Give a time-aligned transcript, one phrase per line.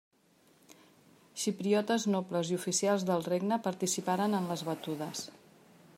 [1.41, 5.27] Xipriotes nobles i oficials del regne participaren en les batudes.